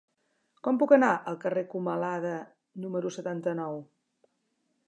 Com 0.67 0.79
puc 0.83 0.93
anar 0.97 1.09
al 1.33 1.37
carrer 1.43 1.63
de 1.67 1.71
Comalada 1.75 2.33
número 2.87 3.15
setanta-nou? 3.19 3.79